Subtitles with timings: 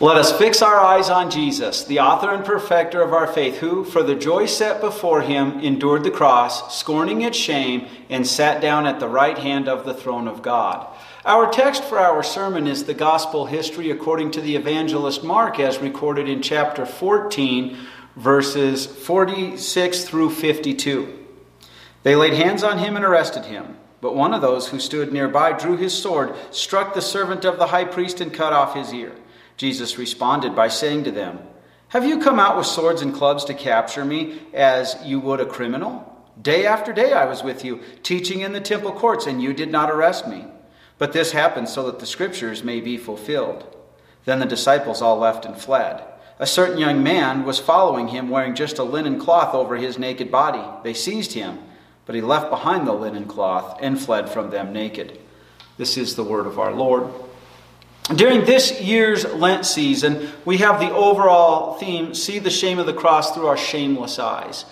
[0.00, 3.82] Let us fix our eyes on Jesus, the author and perfecter of our faith, who,
[3.82, 8.86] for the joy set before him, endured the cross, scorning its shame, and sat down
[8.86, 10.86] at the right hand of the throne of God.
[11.24, 15.78] Our text for our sermon is the gospel history according to the evangelist Mark, as
[15.78, 17.76] recorded in chapter 14,
[18.14, 21.26] verses 46 through 52.
[22.04, 23.76] They laid hands on him and arrested him.
[24.00, 27.66] But one of those who stood nearby drew his sword, struck the servant of the
[27.66, 29.12] high priest, and cut off his ear.
[29.58, 31.40] Jesus responded by saying to them,
[31.88, 35.46] Have you come out with swords and clubs to capture me as you would a
[35.46, 36.04] criminal?
[36.40, 39.72] Day after day I was with you, teaching in the temple courts, and you did
[39.72, 40.46] not arrest me.
[40.96, 43.76] But this happened so that the scriptures may be fulfilled.
[44.24, 46.04] Then the disciples all left and fled.
[46.38, 50.30] A certain young man was following him, wearing just a linen cloth over his naked
[50.30, 50.62] body.
[50.84, 51.58] They seized him,
[52.06, 55.18] but he left behind the linen cloth and fled from them naked.
[55.78, 57.12] This is the word of our Lord.
[58.14, 62.94] During this year's Lent season, we have the overall theme See the Shame of the
[62.94, 64.64] Cross Through Our Shameless Eyes.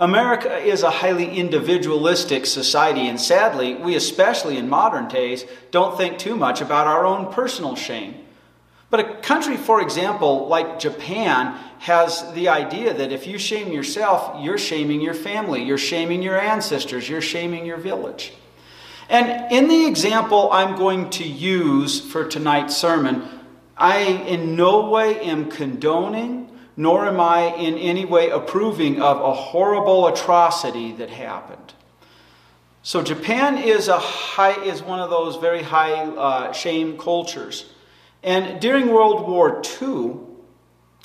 [0.00, 6.18] America is a highly individualistic society, and sadly, we, especially in modern days, don't think
[6.18, 8.14] too much about our own personal shame.
[8.88, 14.42] But a country, for example, like Japan, has the idea that if you shame yourself,
[14.42, 18.32] you're shaming your family, you're shaming your ancestors, you're shaming your village.
[19.10, 23.28] And in the example I'm going to use for tonight's sermon,
[23.76, 29.34] I in no way am condoning, nor am I in any way approving of a
[29.34, 31.74] horrible atrocity that happened.
[32.82, 37.66] So Japan is a high is one of those very high uh, shame cultures,
[38.22, 40.12] and during World War II,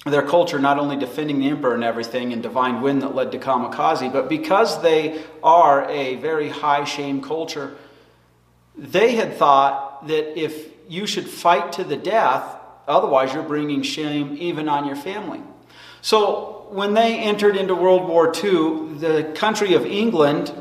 [0.05, 3.39] their culture not only defending the emperor and everything and divine wind that led to
[3.39, 7.75] kamikaze, but because they are a very high shame culture,
[8.77, 12.43] they had thought that if you should fight to the death,
[12.87, 15.41] otherwise you're bringing shame even on your family.
[16.01, 20.53] So when they entered into World War II, the country of England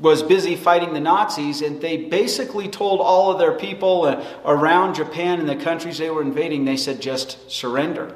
[0.00, 4.94] was busy fighting the Nazis, and they basically told all of their people uh, around
[4.94, 8.14] Japan and the countries they were invading, they said, just surrender.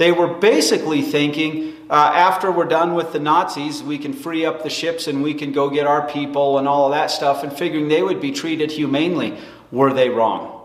[0.00, 4.62] They were basically thinking, uh, after we're done with the Nazis, we can free up
[4.62, 7.52] the ships and we can go get our people and all of that stuff, and
[7.52, 9.36] figuring they would be treated humanely.
[9.70, 10.59] Were they wrong?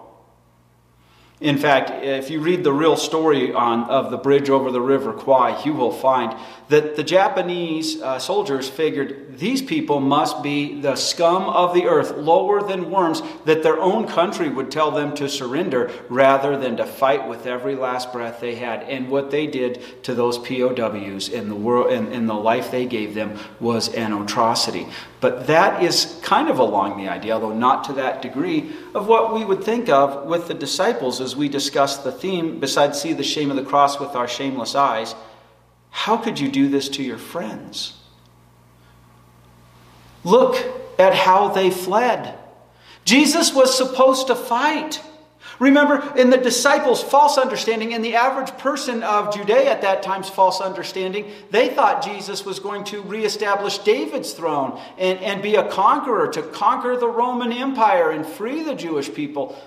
[1.41, 5.11] In fact, if you read the real story on, of the bridge over the River
[5.11, 6.33] Kwai, you will find
[6.69, 12.15] that the Japanese uh, soldiers figured these people must be the scum of the earth,
[12.15, 16.85] lower than worms, that their own country would tell them to surrender rather than to
[16.85, 18.83] fight with every last breath they had.
[18.83, 22.85] And what they did to those POWs in the world and in the life they
[22.85, 24.87] gave them was an atrocity.
[25.21, 29.33] But that is kind of along the idea, although not to that degree, of what
[29.33, 33.23] we would think of with the disciples as we discuss the theme, besides see the
[33.23, 35.15] shame of the cross with our shameless eyes.
[35.89, 37.97] How could you do this to your friends?
[40.23, 40.57] Look
[40.99, 42.37] at how they fled.
[43.05, 45.01] Jesus was supposed to fight.
[45.59, 50.29] Remember, in the disciples' false understanding, in the average person of Judea at that time's
[50.29, 55.67] false understanding, they thought Jesus was going to reestablish David's throne and, and be a
[55.69, 59.57] conqueror, to conquer the Roman Empire and free the Jewish people.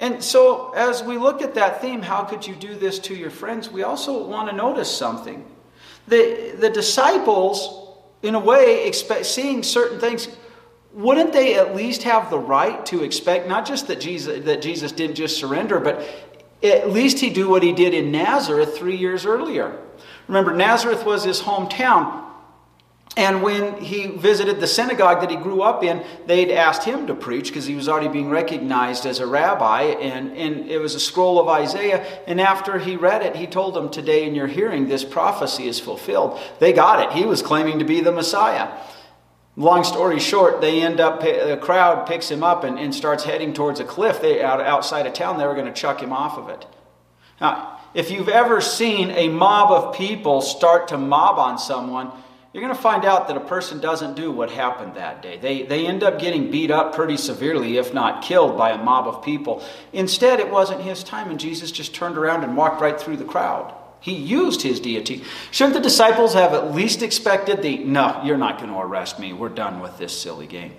[0.00, 3.30] And so, as we look at that theme, how could you do this to your
[3.30, 3.70] friends?
[3.70, 5.46] We also want to notice something.
[6.08, 7.88] The, the disciples,
[8.20, 10.26] in a way, expect, seeing certain things,
[10.94, 14.92] wouldn't they at least have the right to expect not just that Jesus, that Jesus
[14.92, 16.06] didn't just surrender, but
[16.62, 19.78] at least he do what he did in Nazareth three years earlier?
[20.28, 22.20] Remember, Nazareth was his hometown.
[23.14, 27.14] And when he visited the synagogue that he grew up in, they'd asked him to
[27.14, 29.82] preach because he was already being recognized as a rabbi.
[29.82, 32.06] And, and it was a scroll of Isaiah.
[32.26, 35.78] And after he read it, he told them, Today in your hearing, this prophecy is
[35.78, 36.40] fulfilled.
[36.58, 37.12] They got it.
[37.16, 38.70] He was claiming to be the Messiah.
[39.54, 43.52] Long story short, they end up, the crowd picks him up and, and starts heading
[43.52, 45.38] towards a cliff they, out, outside of town.
[45.38, 46.66] They were going to chuck him off of it.
[47.38, 52.10] Now, if you've ever seen a mob of people start to mob on someone,
[52.52, 55.38] you're going to find out that a person doesn't do what happened that day.
[55.38, 59.06] They, they end up getting beat up pretty severely, if not killed, by a mob
[59.06, 59.62] of people.
[59.92, 63.24] Instead, it wasn't his time, and Jesus just turned around and walked right through the
[63.24, 63.74] crowd.
[64.02, 65.24] He used his deity.
[65.50, 69.32] Shouldn't the disciples have at least expected the, no, you're not going to arrest me.
[69.32, 70.74] We're done with this silly game.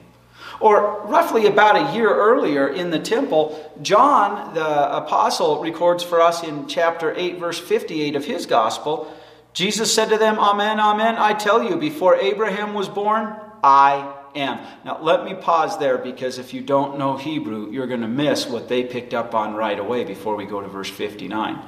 [0.60, 6.44] Or roughly about a year earlier in the temple, John, the apostle, records for us
[6.44, 9.12] in chapter 8, verse 58 of his gospel
[9.54, 14.60] Jesus said to them, Amen, Amen, I tell you, before Abraham was born, I am.
[14.84, 18.48] Now, let me pause there because if you don't know Hebrew, you're going to miss
[18.48, 21.62] what they picked up on right away before we go to verse 59.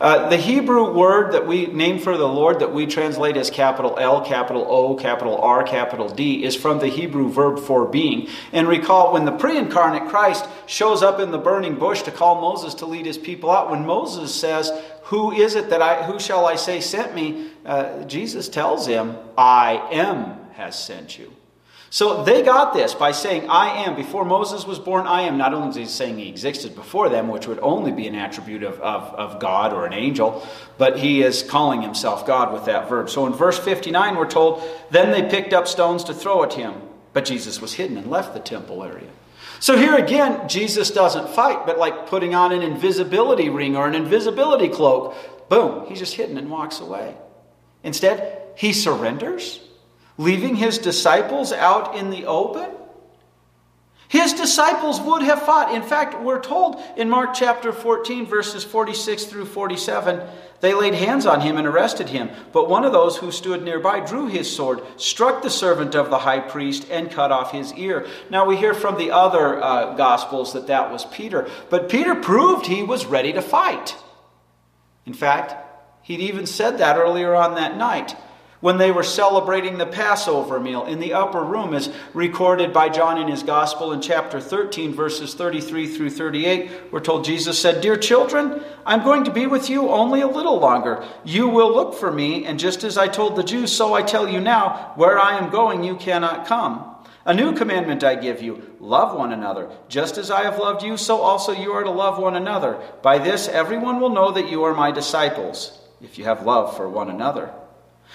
[0.00, 3.96] Uh, the Hebrew word that we name for the Lord that we translate as capital
[3.98, 8.28] L, capital O, capital R, capital D is from the Hebrew verb for being.
[8.52, 12.40] And recall when the pre incarnate Christ shows up in the burning bush to call
[12.40, 14.70] Moses to lead his people out, when Moses says,
[15.04, 17.48] Who is it that I, who shall I say sent me?
[17.66, 21.32] Uh, Jesus tells him, I am has sent you.
[21.90, 23.96] So they got this by saying, I am.
[23.96, 25.38] Before Moses was born, I am.
[25.38, 28.62] Not only is he saying he existed before them, which would only be an attribute
[28.62, 30.46] of, of, of, God or an angel,
[30.76, 33.08] but he is calling himself God with that verb.
[33.08, 36.74] So in verse 59, we're told, Then they picked up stones to throw at him.
[37.14, 39.08] But Jesus was hidden and left the temple area.
[39.58, 43.94] So here again, Jesus doesn't fight, but like putting on an invisibility ring or an
[43.94, 45.16] invisibility cloak,
[45.48, 47.16] boom, he's just hidden and walks away.
[47.82, 49.60] Instead, he surrenders
[50.18, 52.70] leaving his disciples out in the open?
[54.08, 55.74] His disciples would have fought.
[55.74, 60.26] In fact, we're told in Mark chapter 14, verses 46 through 47,
[60.60, 62.30] they laid hands on him and arrested him.
[62.50, 66.20] But one of those who stood nearby drew his sword, struck the servant of the
[66.20, 68.06] high priest, and cut off his ear.
[68.30, 71.46] Now we hear from the other uh, gospels that that was Peter.
[71.68, 73.94] But Peter proved he was ready to fight.
[75.04, 75.54] In fact,
[76.02, 78.16] he'd even said that earlier on that night
[78.60, 83.18] when they were celebrating the Passover meal in the upper room, as recorded by John
[83.18, 87.96] in his Gospel in chapter 13, verses 33 through 38, we're told Jesus said, Dear
[87.96, 91.06] children, I'm going to be with you only a little longer.
[91.24, 94.28] You will look for me, and just as I told the Jews, so I tell
[94.28, 96.96] you now, where I am going, you cannot come.
[97.24, 99.70] A new commandment I give you love one another.
[99.88, 102.80] Just as I have loved you, so also you are to love one another.
[103.02, 106.88] By this, everyone will know that you are my disciples, if you have love for
[106.88, 107.52] one another.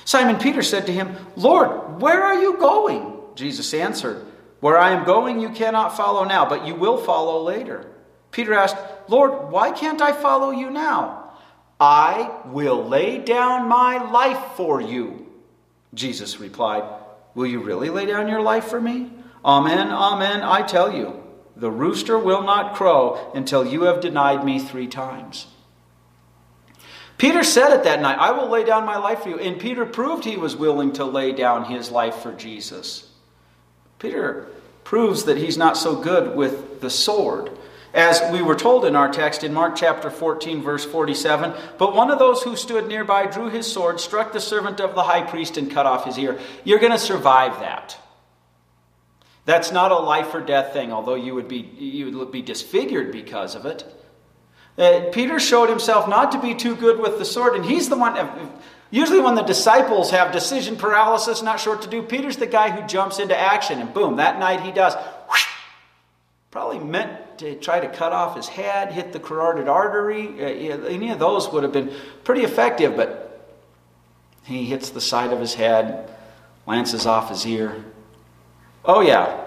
[0.05, 3.13] Simon Peter said to him, Lord, where are you going?
[3.35, 4.25] Jesus answered,
[4.59, 7.89] Where I am going, you cannot follow now, but you will follow later.
[8.31, 11.31] Peter asked, Lord, why can't I follow you now?
[11.79, 15.27] I will lay down my life for you.
[15.93, 16.83] Jesus replied,
[17.35, 19.11] Will you really lay down your life for me?
[19.45, 21.21] Amen, amen, I tell you,
[21.55, 25.47] the rooster will not crow until you have denied me three times.
[27.23, 29.39] Peter said it that night, I will lay down my life for you.
[29.39, 33.09] And Peter proved he was willing to lay down his life for Jesus.
[33.97, 34.47] Peter
[34.83, 37.49] proves that he's not so good with the sword.
[37.93, 42.11] As we were told in our text in Mark chapter 14, verse 47, but one
[42.11, 45.55] of those who stood nearby drew his sword, struck the servant of the high priest,
[45.55, 46.37] and cut off his ear.
[46.65, 47.97] You're going to survive that.
[49.45, 53.13] That's not a life or death thing, although you would be, you would be disfigured
[53.13, 53.85] because of it.
[54.77, 57.97] Uh, Peter showed himself not to be too good with the sword, and he's the
[57.97, 58.17] one.
[58.89, 62.69] Usually, when the disciples have decision paralysis, not sure what to do, Peter's the guy
[62.69, 64.95] who jumps into action, and boom, that night he does.
[65.29, 65.47] Whoosh,
[66.51, 70.27] probably meant to try to cut off his head, hit the carotid artery.
[70.71, 71.91] Uh, any of those would have been
[72.23, 73.47] pretty effective, but
[74.43, 76.09] he hits the side of his head,
[76.67, 77.83] lances off his ear.
[78.85, 79.42] Oh, yeah,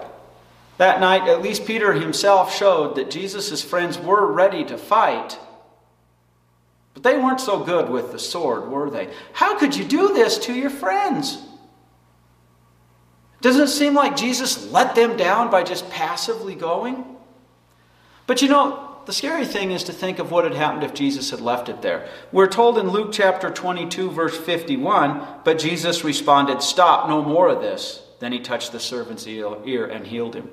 [0.77, 5.39] that night, at least Peter himself showed that Jesus' friends were ready to fight.
[6.93, 9.11] But they weren't so good with the sword, were they?
[9.33, 11.39] How could you do this to your friends?
[13.41, 17.05] Doesn't it seem like Jesus let them down by just passively going?
[18.27, 21.31] But you know, the scary thing is to think of what had happened if Jesus
[21.31, 22.09] had left it there.
[22.31, 27.61] We're told in Luke chapter 22, verse 51, but Jesus responded, Stop, no more of
[27.61, 28.03] this.
[28.19, 30.49] Then he touched the servant's ear and healed him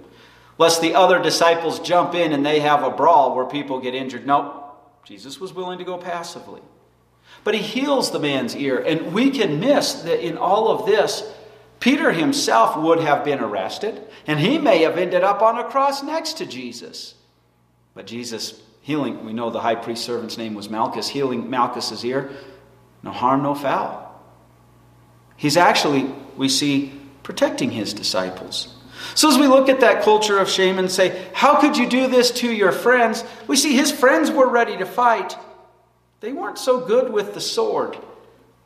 [0.59, 4.27] lest the other disciples jump in and they have a brawl where people get injured.
[4.27, 4.73] No,
[5.05, 6.63] Jesus was willing to go passively.
[7.43, 11.23] But he heals the man's ear, and we can miss that in all of this,
[11.81, 16.03] Peter himself would have been arrested, and he may have ended up on a cross
[16.03, 17.15] next to Jesus.
[17.95, 22.31] But Jesus healing, we know the high priest servant's name was Malchus, healing Malchus's ear,
[23.03, 24.01] no harm, no foul.
[25.37, 26.05] He's actually,
[26.37, 26.93] we see,
[27.23, 28.77] protecting his disciples.
[29.15, 32.09] So, as we look at that culture of shame and say, How could you do
[32.09, 33.25] this to your friends?
[33.47, 35.37] We see his friends were ready to fight.
[36.21, 37.99] They weren't so good with the sword.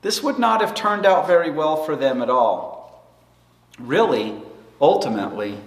[0.03, 3.09] This would not have turned out very well for them at all.
[3.79, 4.41] Really,
[4.81, 5.59] ultimately,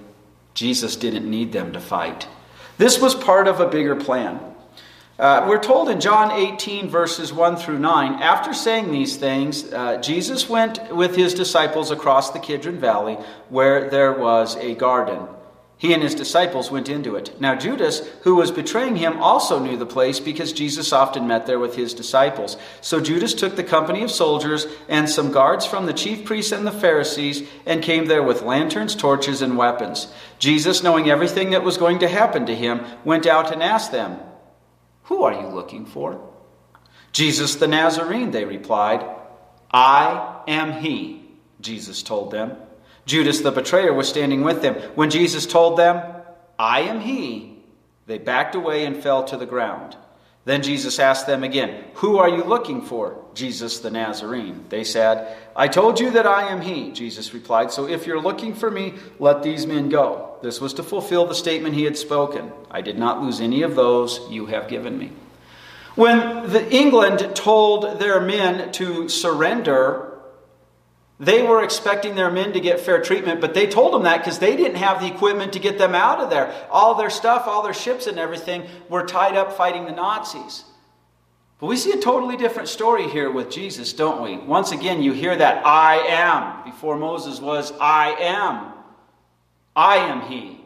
[0.53, 2.27] Jesus didn't need them to fight.
[2.77, 4.39] This was part of a bigger plan.
[5.22, 9.98] Uh, we're told in John 18, verses 1 through 9, after saying these things, uh,
[9.98, 15.28] Jesus went with his disciples across the Kidron Valley where there was a garden.
[15.78, 17.40] He and his disciples went into it.
[17.40, 21.60] Now, Judas, who was betraying him, also knew the place because Jesus often met there
[21.60, 22.58] with his disciples.
[22.82, 26.66] So Judas took the company of soldiers and some guards from the chief priests and
[26.66, 30.12] the Pharisees and came there with lanterns, torches, and weapons.
[30.40, 34.20] Jesus, knowing everything that was going to happen to him, went out and asked them,
[35.12, 36.22] Who are you looking for?
[37.12, 39.06] Jesus the Nazarene, they replied.
[39.70, 41.22] I am he,
[41.60, 42.56] Jesus told them.
[43.06, 44.75] Judas the betrayer was standing with them.
[44.96, 46.01] When Jesus told them,
[46.58, 47.58] I am he,
[48.08, 49.98] they backed away and fell to the ground.
[50.43, 53.24] Then Jesus asked them again, Who are you looking for?
[53.33, 54.65] Jesus the Nazarene.
[54.69, 56.91] They said, I told you that I am he.
[56.91, 60.36] Jesus replied, So if you're looking for me, let these men go.
[60.41, 63.75] This was to fulfill the statement he had spoken I did not lose any of
[63.75, 65.12] those you have given me.
[65.95, 70.11] When the England told their men to surrender,
[71.22, 74.40] they were expecting their men to get fair treatment, but they told them that because
[74.40, 76.51] they didn't have the equipment to get them out of there.
[76.72, 80.66] All their stuff, all their ships and everything were tied up fighting the Nazis.
[81.60, 84.38] But we see a totally different story here with Jesus, don't we?
[84.38, 86.63] Once again, you hear that I am.
[86.66, 88.74] Before Moses was, I am.
[89.75, 90.60] I am He,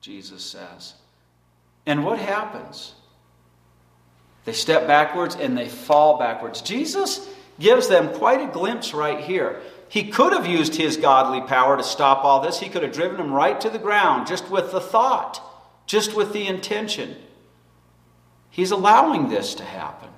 [0.00, 0.94] Jesus says.
[1.84, 2.94] And what happens?
[4.46, 6.62] They step backwards and they fall backwards.
[6.62, 9.60] Jesus gives them quite a glimpse right here.
[9.88, 12.60] He could have used his godly power to stop all this.
[12.60, 15.40] He could have driven them right to the ground just with the thought,
[15.86, 17.16] just with the intention.
[18.50, 20.08] He's allowing this to happen.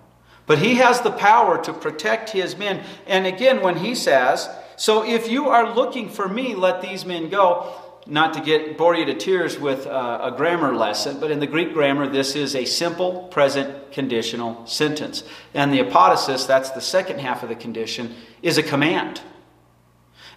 [0.46, 2.84] But he has the power to protect his men.
[3.06, 7.28] And again, when he says, So if you are looking for me, let these men
[7.28, 7.72] go,
[8.06, 11.46] not to get bore you to tears with a, a grammar lesson, but in the
[11.46, 15.22] Greek grammar, this is a simple present conditional sentence.
[15.54, 19.20] And the apodosis, that's the second half of the condition, is a command.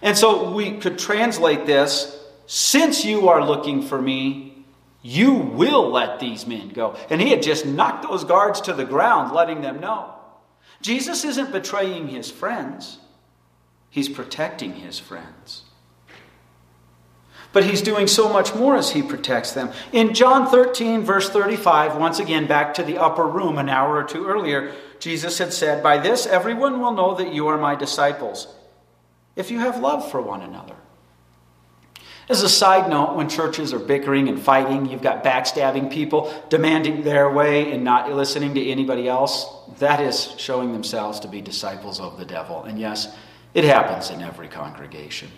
[0.02, 4.64] And so we could translate this since you are looking for me,
[5.02, 6.96] you will let these men go.
[7.10, 10.14] And he had just knocked those guards to the ground, letting them know.
[10.80, 12.98] Jesus isn't betraying his friends,
[13.90, 15.63] he's protecting his friends.
[17.54, 19.70] But he's doing so much more as he protects them.
[19.92, 24.04] In John 13, verse 35, once again back to the upper room an hour or
[24.04, 28.52] two earlier, Jesus had said, By this everyone will know that you are my disciples,
[29.36, 30.74] if you have love for one another.
[32.28, 37.02] As a side note, when churches are bickering and fighting, you've got backstabbing people demanding
[37.02, 39.46] their way and not listening to anybody else.
[39.78, 42.64] That is showing themselves to be disciples of the devil.
[42.64, 43.14] And yes,
[43.52, 45.28] it happens in every congregation.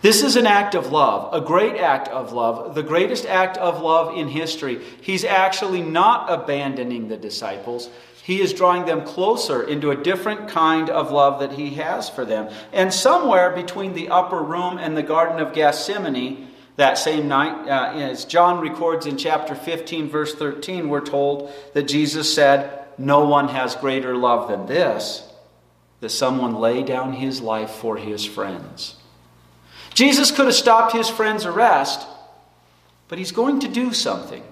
[0.00, 3.82] This is an act of love, a great act of love, the greatest act of
[3.82, 4.80] love in history.
[5.00, 7.90] He's actually not abandoning the disciples.
[8.22, 12.24] He is drawing them closer into a different kind of love that he has for
[12.24, 12.52] them.
[12.72, 17.98] And somewhere between the upper room and the Garden of Gethsemane, that same night, uh,
[17.98, 23.48] as John records in chapter 15, verse 13, we're told that Jesus said, No one
[23.48, 25.28] has greater love than this,
[25.98, 28.97] that someone lay down his life for his friends.
[29.98, 32.06] Jesus could have stopped his friend's arrest,
[33.08, 34.44] but he's going to do something.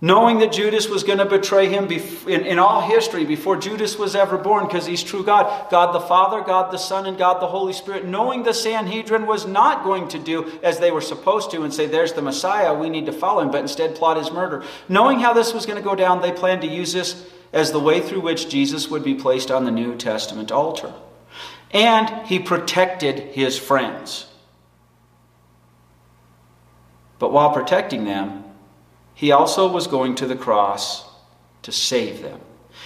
[0.00, 1.88] Knowing that Judas was going to betray him
[2.26, 6.40] in, all history before Judas was ever born, because he's true God God the Father,
[6.40, 8.06] God the Son, and God the Holy Spirit.
[8.06, 11.86] Knowing the Sanhedrin was not going to do as they were supposed to and say,
[11.86, 14.64] There's the Messiah, we need to follow him, but instead plot his murder.
[14.88, 17.78] Knowing how this was going to go down, they planned to use this as the
[17.78, 20.92] way through which Jesus would be placed on the New Testament altar.
[21.70, 24.26] And he protected his friends.
[27.18, 28.44] But while protecting them,
[29.14, 31.08] he also was going to the cross
[31.62, 32.40] to save them.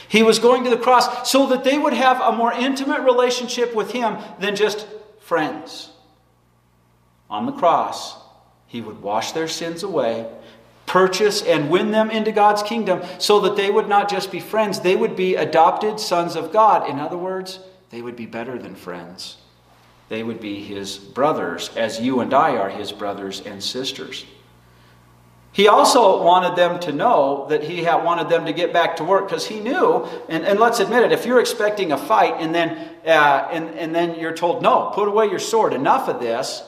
[0.09, 3.75] He was going to the cross so that they would have a more intimate relationship
[3.75, 4.87] with him than just
[5.21, 5.91] friends.
[7.29, 8.17] On the cross,
[8.67, 10.29] he would wash their sins away,
[10.87, 14.81] purchase and win them into God's kingdom so that they would not just be friends,
[14.81, 16.89] they would be adopted sons of God.
[16.89, 17.61] In other words,
[17.91, 19.37] they would be better than friends
[20.11, 24.26] they would be his brothers, as you and I are his brothers and sisters.
[25.52, 29.29] He also wanted them to know that he wanted them to get back to work
[29.29, 32.71] because he knew, and, and let's admit it, if you're expecting a fight and then,
[33.07, 36.64] uh, and, and then you're told, no, put away your sword, enough of this,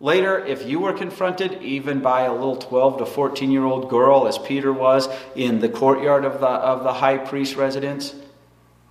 [0.00, 4.26] later, if you were confronted even by a little 12 to 14 year old girl,
[4.26, 8.14] as Peter was in the courtyard of the, of the high priest residence,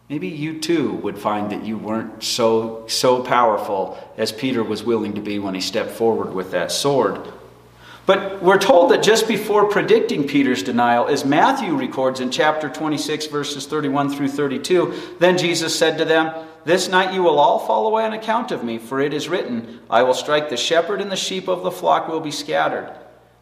[0.09, 5.15] Maybe you too would find that you weren't so, so powerful as Peter was willing
[5.15, 7.27] to be when he stepped forward with that sword.
[8.05, 13.25] But we're told that just before predicting Peter's denial, as Matthew records in chapter 26,
[13.25, 16.33] verses 31 through 32, then Jesus said to them,
[16.63, 19.81] This night you will all fall away on account of me, for it is written,
[19.89, 22.89] I will strike the shepherd, and the sheep of the flock will be scattered.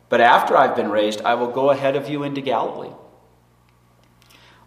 [0.10, 2.94] But after I've been raised, I will go ahead of you into Galilee.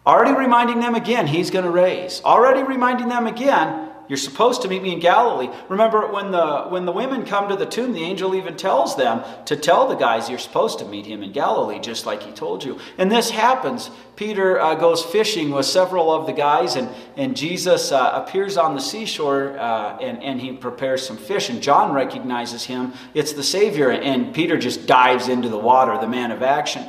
[0.05, 2.21] Already reminding them again, he's going to raise.
[2.23, 5.55] Already reminding them again, you're supposed to meet me in Galilee.
[5.69, 9.23] Remember when the when the women come to the tomb, the angel even tells them
[9.45, 12.63] to tell the guys you're supposed to meet him in Galilee, just like he told
[12.63, 12.79] you.
[12.97, 13.91] And this happens.
[14.15, 18.73] Peter uh, goes fishing with several of the guys, and and Jesus uh, appears on
[18.73, 21.49] the seashore, uh, and and he prepares some fish.
[21.49, 22.93] And John recognizes him.
[23.13, 26.83] It's the Savior, and Peter just dives into the water, the man of action.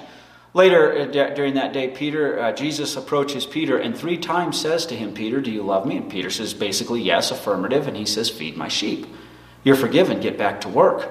[0.53, 4.97] Later uh, during that day, Peter, uh, Jesus approaches Peter and three times says to
[4.97, 5.97] him, Peter, do you love me?
[5.97, 7.87] And Peter says basically, yes, affirmative.
[7.87, 9.07] And he says, feed my sheep.
[9.63, 10.21] You're forgiven.
[10.21, 11.09] Get back to work.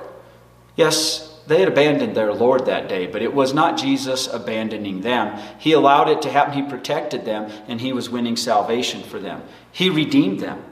[0.76, 5.40] Yes, they had abandoned their Lord that day, but it was not Jesus abandoning them.
[5.58, 6.54] He allowed it to happen.
[6.54, 9.42] He protected them, and he was winning salvation for them.
[9.72, 10.64] He redeemed them.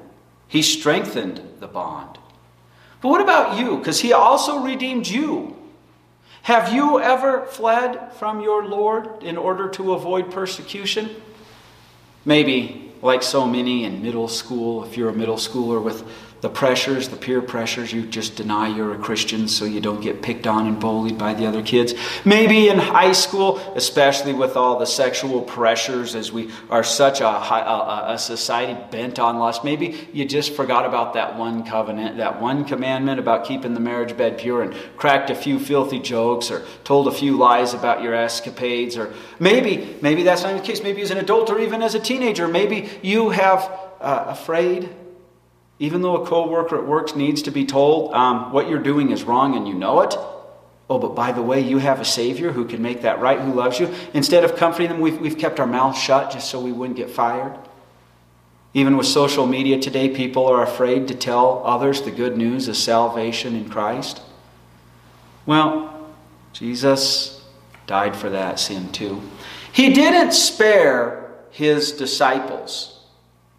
[0.47, 2.19] He strengthened the bond.
[3.01, 3.77] But what about you?
[3.77, 5.56] Because he also redeemed you.
[6.43, 11.09] Have you ever fled from your Lord in order to avoid persecution?
[12.25, 16.03] Maybe, like so many in middle school, if you're a middle schooler with
[16.41, 20.21] the pressures, the peer pressures, you just deny you're a Christian so you don't get
[20.21, 21.95] picked on and bullied by the other kids.
[22.25, 27.27] Maybe in high school, especially with all the sexual pressures as we are such a,
[27.27, 32.39] a, a society bent on lust, maybe you just forgot about that one covenant, that
[32.39, 36.63] one commandment about keeping the marriage bed pure and cracked a few filthy jokes or
[36.83, 38.95] told a few lies about your escapades.
[38.95, 40.83] Or maybe, maybe that's not the case.
[40.83, 43.61] Maybe as an adult or even as a teenager, maybe you have
[43.99, 44.93] uh, afraid
[45.79, 49.23] even though a co-worker at work needs to be told um, what you're doing is
[49.23, 50.15] wrong and you know it.
[50.89, 53.53] Oh, but by the way, you have a Savior who can make that right, who
[53.53, 53.93] loves you.
[54.13, 57.09] Instead of comforting them, we've, we've kept our mouths shut just so we wouldn't get
[57.09, 57.57] fired.
[58.73, 62.77] Even with social media today, people are afraid to tell others the good news of
[62.77, 64.21] salvation in Christ.
[65.45, 66.09] Well,
[66.53, 67.43] Jesus
[67.85, 69.21] died for that sin too.
[69.71, 72.96] He didn't spare his disciples.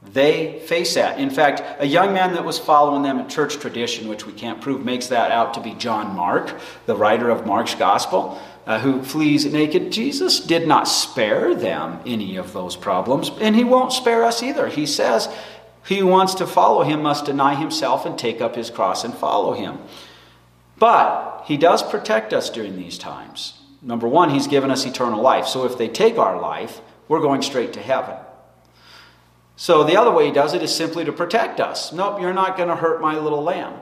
[0.03, 1.19] They face that.
[1.19, 4.61] In fact, a young man that was following them in church tradition, which we can't
[4.61, 9.03] prove, makes that out to be John Mark, the writer of Mark's gospel, uh, who
[9.03, 9.91] flees naked.
[9.91, 14.69] Jesus did not spare them any of those problems, and he won't spare us either.
[14.69, 15.29] He says,
[15.87, 19.15] He who wants to follow him must deny himself and take up his cross and
[19.15, 19.79] follow him.
[20.79, 23.55] But he does protect us during these times.
[23.83, 25.47] Number one, he's given us eternal life.
[25.47, 28.17] So if they take our life, we're going straight to heaven.
[29.59, 31.93] So the other way he does it is simply to protect us.
[31.93, 33.75] Nope, you're not going to hurt my little lamb.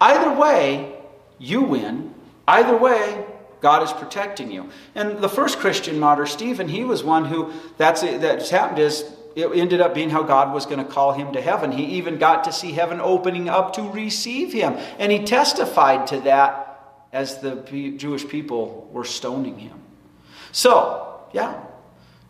[0.00, 0.94] Either way,
[1.40, 2.14] you win.
[2.46, 3.26] Either way,
[3.60, 4.70] God is protecting you.
[4.94, 9.04] And the first Christian martyr, Stephen, he was one who that's that's happened is
[9.34, 11.72] it ended up being how God was going to call him to heaven.
[11.72, 16.20] He even got to see heaven opening up to receive him, and he testified to
[16.20, 16.80] that
[17.12, 17.56] as the
[17.96, 19.80] Jewish people were stoning him.
[20.52, 21.60] So, yeah,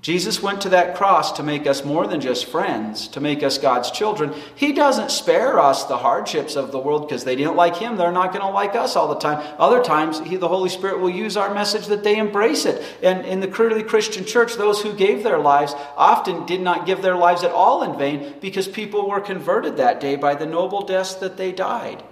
[0.09, 3.59] Jesus went to that cross to make us more than just friends, to make us
[3.59, 4.33] God's children.
[4.55, 7.99] He doesn't spare us the hardships of the world because they didn't like Him.
[7.99, 9.47] They're not going to like us all the time.
[9.59, 12.83] Other times, he, the Holy Spirit will use our message that they embrace it.
[13.03, 17.03] And in the early Christian church, those who gave their lives often did not give
[17.03, 20.87] their lives at all in vain because people were converted that day by the noble
[20.87, 22.03] deaths that they died.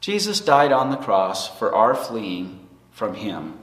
[0.00, 3.58] Jesus died on the cross for our fleeing from Him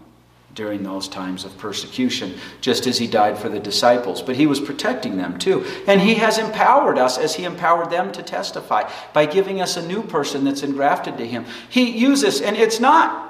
[0.54, 4.22] during those times of persecution, just as he died for the disciples.
[4.22, 5.66] But he was protecting them too.
[5.88, 9.88] And he has empowered us as he empowered them to testify by giving us a
[9.88, 11.46] new person that's engrafted to him.
[11.70, 13.28] He uses, and it's not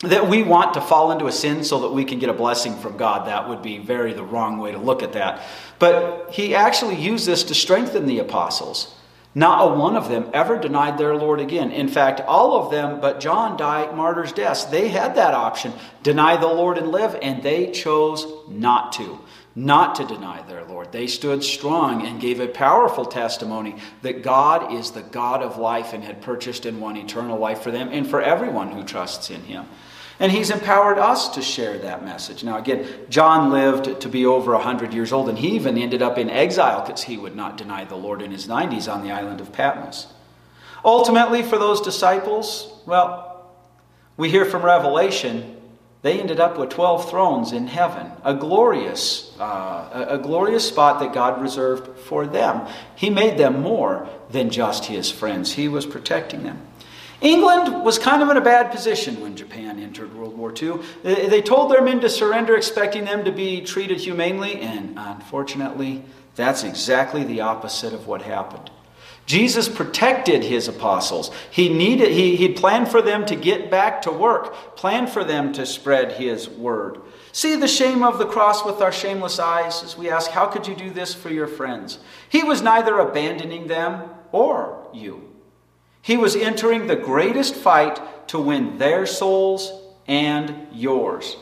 [0.00, 2.76] that we want to fall into a sin so that we can get a blessing
[2.76, 3.26] from God.
[3.26, 5.42] That would be very the wrong way to look at that.
[5.78, 8.94] But he actually used this to strengthen the apostles.
[9.34, 11.70] Not a one of them ever denied their Lord again.
[11.70, 14.64] In fact, all of them but John died martyr's deaths.
[14.64, 19.20] They had that option deny the Lord and live, and they chose not to.
[19.54, 20.92] Not to deny their Lord.
[20.92, 25.92] They stood strong and gave a powerful testimony that God is the God of life
[25.92, 29.42] and had purchased and won eternal life for them and for everyone who trusts in
[29.42, 29.66] Him.
[30.20, 32.42] And he's empowered us to share that message.
[32.42, 36.18] Now, again, John lived to be over 100 years old, and he even ended up
[36.18, 39.40] in exile because he would not deny the Lord in his 90s on the island
[39.40, 40.08] of Patmos.
[40.84, 43.48] Ultimately, for those disciples, well,
[44.16, 45.56] we hear from Revelation,
[46.02, 51.12] they ended up with 12 thrones in heaven, a glorious, uh, a glorious spot that
[51.12, 52.66] God reserved for them.
[52.96, 56.60] He made them more than just his friends, He was protecting them.
[57.20, 60.78] England was kind of in a bad position when Japan entered World War II.
[61.02, 66.04] They told their men to surrender, expecting them to be treated humanely, and unfortunately,
[66.36, 68.70] that's exactly the opposite of what happened.
[69.26, 71.30] Jesus protected his apostles.
[71.50, 75.52] He needed he he planned for them to get back to work, planned for them
[75.52, 76.98] to spread his word.
[77.32, 80.66] See the shame of the cross with our shameless eyes as we ask, how could
[80.66, 81.98] you do this for your friends?
[82.30, 85.27] He was neither abandoning them or you.
[86.08, 89.70] He was entering the greatest fight to win their souls
[90.06, 91.36] and yours.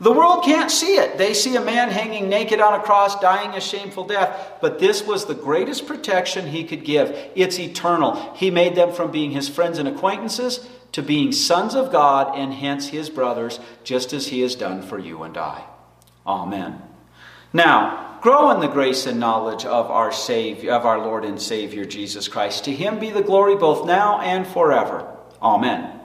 [0.00, 1.18] The world can't see it.
[1.18, 4.52] They see a man hanging naked on a cross, dying a shameful death.
[4.62, 7.14] But this was the greatest protection he could give.
[7.34, 8.34] It's eternal.
[8.34, 12.54] He made them from being his friends and acquaintances to being sons of God and
[12.54, 15.64] hence his brothers, just as he has done for you and I.
[16.26, 16.80] Amen.
[17.52, 21.84] Now, grow in the grace and knowledge of our Savior, of our Lord and Savior
[21.84, 22.64] Jesus Christ.
[22.64, 25.16] To him be the glory both now and forever.
[25.40, 25.97] Amen.